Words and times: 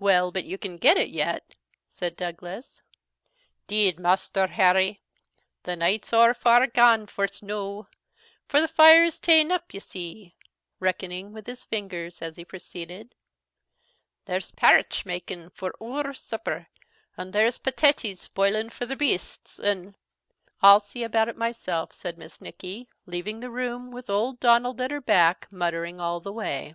"Well, 0.00 0.32
but 0.32 0.42
you 0.44 0.58
can 0.58 0.76
get 0.76 0.96
it 0.96 1.10
yet?" 1.10 1.54
said 1.88 2.16
Douglas. 2.16 2.82
"'Deed, 3.68 3.96
Maister 4.00 4.48
Harry, 4.48 5.02
the 5.62 5.76
night's 5.76 6.12
owre 6.12 6.34
far 6.34 6.66
gane 6.66 7.06
for't 7.06 7.44
noo; 7.44 7.86
for 8.48 8.60
the 8.60 8.66
fire's 8.66 9.18
a' 9.20 9.22
ta'en 9.22 9.52
up, 9.52 9.72
ye 9.72 9.78
see," 9.78 10.34
reckoning 10.80 11.32
with 11.32 11.46
his 11.46 11.64
fingers, 11.64 12.20
as 12.20 12.34
he 12.34 12.44
proceeded; 12.44 13.14
"there's 14.24 14.50
parritch 14.50 15.06
makin' 15.06 15.48
for 15.50 15.72
oor 15.80 16.12
supper; 16.12 16.66
and 17.16 17.32
there's 17.32 17.60
patatees 17.60 18.26
boiling 18.26 18.68
for 18.68 18.84
the 18.84 18.96
beasts; 18.96 19.60
and" 19.60 19.94
"I'll 20.60 20.80
see 20.80 21.04
about 21.04 21.28
it 21.28 21.36
myself," 21.36 21.92
said 21.92 22.18
Miss 22.18 22.40
Nicky, 22.40 22.88
leaving 23.06 23.38
the 23.38 23.48
room, 23.48 23.92
with 23.92 24.10
old 24.10 24.40
Donald 24.40 24.80
at 24.80 24.90
her 24.90 25.00
back, 25.00 25.46
muttering 25.52 26.00
all 26.00 26.18
the 26.18 26.32
way. 26.32 26.74